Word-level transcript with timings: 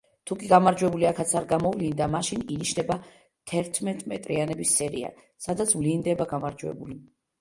თუკი 0.29 0.47
გამარჯვებული 0.51 1.07
აქაც 1.09 1.33
არ 1.39 1.45
გამოვლინდა, 1.51 2.07
მაშინ 2.15 2.41
ინიშნება 2.55 2.97
თერთმეტრიანების 3.51 4.75
სერია, 4.81 5.13
სადაც 5.49 5.77
ვლინდება 5.83 6.29
გამარჯვებული. 6.33 6.99